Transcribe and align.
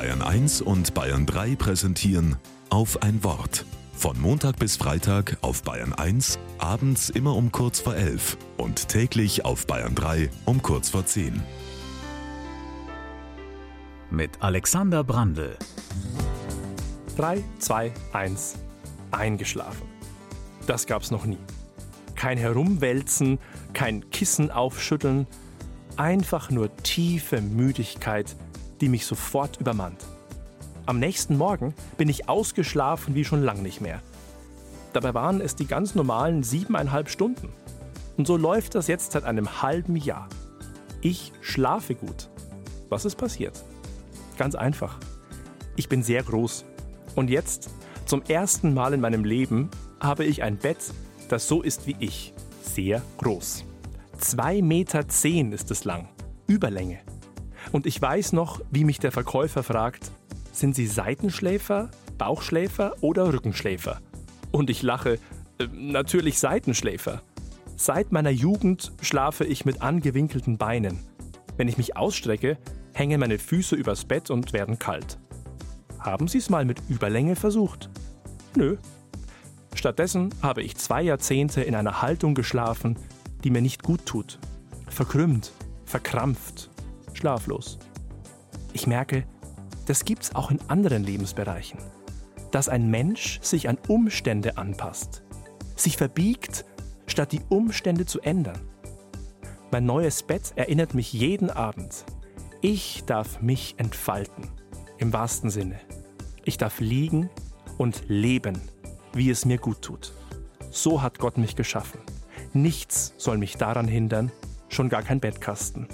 Bayern 0.00 0.22
1 0.22 0.62
und 0.62 0.94
Bayern 0.94 1.26
3 1.26 1.56
präsentieren 1.56 2.36
auf 2.70 3.02
ein 3.02 3.22
Wort. 3.22 3.66
Von 3.92 4.18
Montag 4.18 4.58
bis 4.58 4.78
Freitag 4.78 5.36
auf 5.42 5.62
Bayern 5.62 5.92
1, 5.92 6.38
abends 6.56 7.10
immer 7.10 7.36
um 7.36 7.52
kurz 7.52 7.80
vor 7.80 7.94
11 7.94 8.38
und 8.56 8.88
täglich 8.88 9.44
auf 9.44 9.66
Bayern 9.66 9.94
3 9.94 10.30
um 10.46 10.62
kurz 10.62 10.88
vor 10.88 11.04
10. 11.04 11.42
Mit 14.10 14.30
Alexander 14.40 15.04
Brandl. 15.04 15.54
3, 17.18 17.44
2, 17.58 17.92
1. 18.14 18.54
Eingeschlafen. 19.10 19.86
Das 20.66 20.86
gab's 20.86 21.10
noch 21.10 21.26
nie. 21.26 21.36
Kein 22.14 22.38
Herumwälzen, 22.38 23.38
kein 23.74 24.08
Kissen 24.08 24.50
aufschütteln, 24.50 25.26
einfach 25.98 26.50
nur 26.50 26.74
tiefe 26.78 27.42
Müdigkeit, 27.42 28.34
die 28.80 28.88
mich 28.88 29.06
sofort 29.06 29.60
übermannt. 29.60 30.04
Am 30.86 30.98
nächsten 30.98 31.36
Morgen 31.36 31.74
bin 31.98 32.08
ich 32.08 32.28
ausgeschlafen 32.28 33.14
wie 33.14 33.24
schon 33.24 33.42
lang 33.42 33.62
nicht 33.62 33.80
mehr. 33.80 34.00
Dabei 34.92 35.14
waren 35.14 35.40
es 35.40 35.54
die 35.54 35.66
ganz 35.66 35.94
normalen 35.94 36.42
siebeneinhalb 36.42 37.08
Stunden. 37.08 37.50
Und 38.16 38.26
so 38.26 38.36
läuft 38.36 38.74
das 38.74 38.88
jetzt 38.88 39.12
seit 39.12 39.24
einem 39.24 39.62
halben 39.62 39.96
Jahr. 39.96 40.28
Ich 41.00 41.32
schlafe 41.40 41.94
gut. 41.94 42.28
Was 42.88 43.04
ist 43.04 43.16
passiert? 43.16 43.62
Ganz 44.36 44.54
einfach. 44.54 44.98
Ich 45.76 45.88
bin 45.88 46.02
sehr 46.02 46.22
groß. 46.22 46.64
Und 47.14 47.30
jetzt, 47.30 47.70
zum 48.04 48.22
ersten 48.22 48.74
Mal 48.74 48.92
in 48.94 49.00
meinem 49.00 49.24
Leben, 49.24 49.70
habe 50.00 50.24
ich 50.24 50.42
ein 50.42 50.56
Bett, 50.56 50.92
das 51.28 51.46
so 51.46 51.62
ist 51.62 51.86
wie 51.86 51.96
ich. 52.00 52.34
Sehr 52.62 53.02
groß. 53.18 53.64
2,10 54.20 54.62
Meter 54.62 55.08
zehn 55.08 55.52
ist 55.52 55.70
es 55.70 55.84
lang. 55.84 56.08
Überlänge. 56.46 56.98
Und 57.72 57.86
ich 57.86 58.00
weiß 58.00 58.32
noch, 58.32 58.60
wie 58.70 58.84
mich 58.84 58.98
der 58.98 59.12
Verkäufer 59.12 59.62
fragt, 59.62 60.10
sind 60.52 60.74
Sie 60.74 60.86
Seitenschläfer, 60.86 61.90
Bauchschläfer 62.18 62.94
oder 63.00 63.32
Rückenschläfer? 63.32 64.00
Und 64.50 64.70
ich 64.70 64.82
lache, 64.82 65.18
äh, 65.58 65.66
natürlich 65.72 66.38
Seitenschläfer. 66.38 67.22
Seit 67.76 68.12
meiner 68.12 68.30
Jugend 68.30 68.92
schlafe 69.00 69.44
ich 69.44 69.64
mit 69.64 69.80
angewinkelten 69.80 70.58
Beinen. 70.58 70.98
Wenn 71.56 71.68
ich 71.68 71.78
mich 71.78 71.96
ausstrecke, 71.96 72.58
hängen 72.92 73.20
meine 73.20 73.38
Füße 73.38 73.76
übers 73.76 74.04
Bett 74.04 74.30
und 74.30 74.52
werden 74.52 74.78
kalt. 74.78 75.18
Haben 75.98 76.28
Sie 76.28 76.38
es 76.38 76.50
mal 76.50 76.64
mit 76.64 76.82
Überlänge 76.88 77.36
versucht? 77.36 77.90
Nö. 78.56 78.76
Stattdessen 79.74 80.34
habe 80.42 80.62
ich 80.62 80.76
zwei 80.76 81.02
Jahrzehnte 81.02 81.62
in 81.62 81.74
einer 81.74 82.02
Haltung 82.02 82.34
geschlafen, 82.34 82.98
die 83.44 83.50
mir 83.50 83.62
nicht 83.62 83.82
gut 83.82 84.04
tut. 84.04 84.38
Verkrümmt, 84.88 85.52
verkrampft, 85.84 86.69
schlaflos. 87.14 87.78
Ich 88.72 88.86
merke, 88.86 89.24
das 89.86 90.04
gibt's 90.04 90.34
auch 90.34 90.50
in 90.50 90.60
anderen 90.68 91.04
Lebensbereichen. 91.04 91.80
Dass 92.50 92.68
ein 92.68 92.90
Mensch 92.90 93.40
sich 93.42 93.68
an 93.68 93.78
Umstände 93.88 94.56
anpasst, 94.56 95.22
sich 95.76 95.96
verbiegt, 95.96 96.64
statt 97.06 97.32
die 97.32 97.42
Umstände 97.48 98.06
zu 98.06 98.20
ändern. 98.20 98.60
Mein 99.70 99.86
neues 99.86 100.22
Bett 100.22 100.52
erinnert 100.56 100.94
mich 100.94 101.12
jeden 101.12 101.50
Abend. 101.50 102.04
Ich 102.60 103.04
darf 103.06 103.40
mich 103.40 103.74
entfalten, 103.78 104.48
im 104.98 105.12
wahrsten 105.12 105.50
Sinne. 105.50 105.80
Ich 106.44 106.58
darf 106.58 106.80
liegen 106.80 107.30
und 107.78 108.02
leben, 108.08 108.60
wie 109.12 109.30
es 109.30 109.44
mir 109.44 109.58
gut 109.58 109.82
tut. 109.82 110.12
So 110.70 111.02
hat 111.02 111.18
Gott 111.18 111.38
mich 111.38 111.56
geschaffen. 111.56 112.00
Nichts 112.52 113.14
soll 113.16 113.38
mich 113.38 113.56
daran 113.56 113.88
hindern, 113.88 114.30
schon 114.68 114.88
gar 114.88 115.02
kein 115.02 115.20
Bettkasten. 115.20 115.88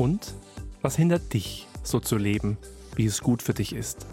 Und 0.00 0.32
was 0.80 0.96
hindert 0.96 1.34
dich, 1.34 1.68
so 1.82 2.00
zu 2.00 2.16
leben, 2.16 2.56
wie 2.96 3.04
es 3.04 3.20
gut 3.20 3.42
für 3.42 3.52
dich 3.52 3.74
ist? 3.74 4.06